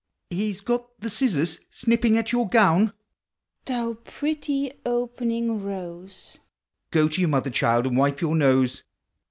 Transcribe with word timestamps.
I 0.31 0.35
He 0.35 0.51
's 0.51 0.61
got 0.61 0.99
the 0.99 1.11
scissors, 1.11 1.59
snipping 1.69 2.17
at 2.17 2.31
your 2.31 2.49
gown!) 2.49 2.91
Thou 3.67 3.99
pretty 4.03 4.71
owning 4.83 5.61
rose! 5.61 6.39
(do 6.89 7.07
to 7.07 7.21
your 7.21 7.29
mother, 7.29 7.51
child, 7.51 7.85
and 7.85 7.95
wij>e 7.97 8.19
your 8.19 8.35
nose!) 8.35 8.81